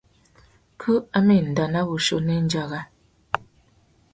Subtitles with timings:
[0.79, 2.81] Kú a má enda nà wuchiô nà andjara.